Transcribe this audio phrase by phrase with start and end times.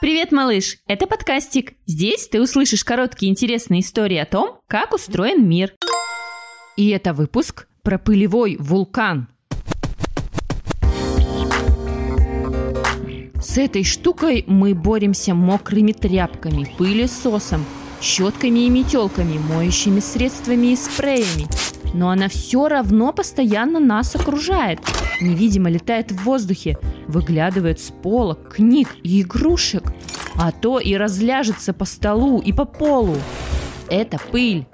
[0.00, 0.78] Привет, малыш!
[0.86, 1.74] Это подкастик.
[1.84, 5.74] Здесь ты услышишь короткие интересные истории о том, как устроен мир.
[6.78, 9.28] И это выпуск про пылевой вулкан.
[13.42, 17.66] С этой штукой мы боремся мокрыми тряпками, пылесосом,
[18.00, 21.46] щетками и метелками, моющими средствами и спреями.
[21.92, 24.80] Но она все равно постоянно нас окружает.
[25.20, 26.78] Невидимо летает в воздухе,
[27.08, 29.92] выглядывает с пола, книг и игрушек.
[30.36, 33.16] А то и разляжется по столу и по полу.
[33.88, 34.66] Это пыль.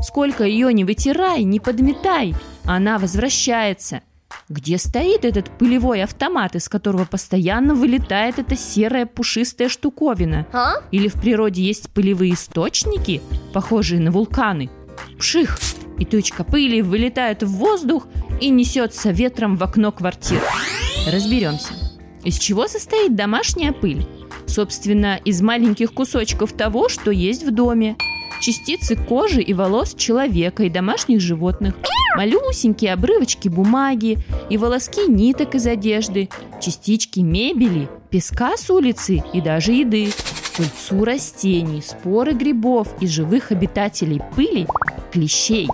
[0.00, 4.00] Сколько ее не вытирай, не подметай, она возвращается.
[4.48, 10.46] Где стоит этот пылевой автомат, из которого постоянно вылетает эта серая пушистая штуковина?
[10.52, 10.74] А?
[10.90, 13.20] Или в природе есть пылевые источники,
[13.52, 14.70] похожие на вулканы?
[15.18, 15.58] Пших!
[16.00, 18.08] И тучка пыли вылетает в воздух
[18.40, 20.42] и несется ветром в окно квартиры.
[21.06, 21.74] Разберемся.
[22.24, 24.06] Из чего состоит домашняя пыль?
[24.46, 27.96] Собственно, из маленьких кусочков того, что есть в доме.
[28.40, 31.74] Частицы кожи и волос человека и домашних животных.
[32.16, 36.30] Малюсенькие обрывочки бумаги и волоски ниток из одежды.
[36.60, 40.10] Частички мебели, песка с улицы и даже еды.
[40.56, 44.66] Пыльцу растений, споры грибов и живых обитателей пыли–
[45.12, 45.68] клещей.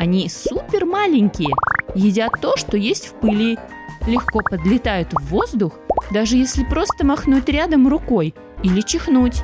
[0.00, 1.54] Они супер маленькие,
[1.94, 3.58] едят то, что есть в пыли,
[4.06, 5.74] легко подлетают в воздух,
[6.10, 9.42] даже если просто махнуть рядом рукой или чихнуть.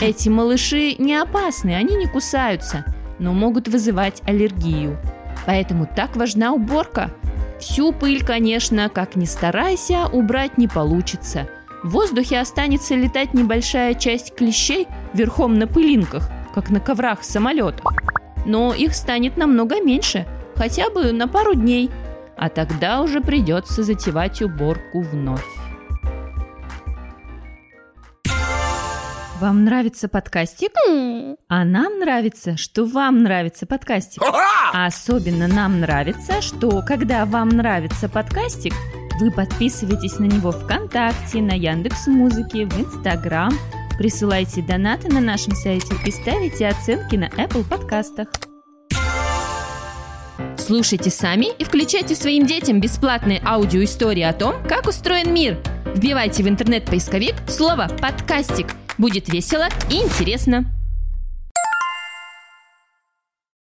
[0.00, 2.84] Эти малыши не опасны, они не кусаются,
[3.20, 4.98] но могут вызывать аллергию.
[5.46, 7.14] Поэтому так важна уборка.
[7.60, 11.48] Всю пыль, конечно, как ни старайся, убрать не получится.
[11.84, 17.86] В воздухе останется летать небольшая часть клещей верхом на пылинках, как на коврах самолетов.
[18.46, 20.26] Но их станет намного меньше,
[20.56, 21.90] хотя бы на пару дней.
[22.36, 25.44] А тогда уже придется затевать уборку вновь.
[29.42, 30.70] Вам нравится подкастик?
[31.48, 34.22] А нам нравится, что вам нравится подкастик.
[34.22, 38.72] А особенно нам нравится, что когда вам нравится подкастик,
[39.18, 43.52] вы подписываетесь на него ВКонтакте, на Яндекс Музыке, в Инстаграм,
[44.02, 48.26] присылайте донаты на нашем сайте и ставите оценки на Apple подкастах.
[50.58, 55.56] Слушайте сами и включайте своим детям бесплатные аудиоистории о том, как устроен мир.
[55.94, 58.74] Вбивайте в интернет-поисковик слово «подкастик».
[58.98, 60.64] Будет весело и интересно.